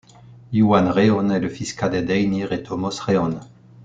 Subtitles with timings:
[0.51, 3.39] Iwan Rheon est le fils cadet d'Einir et Tomos Rheon.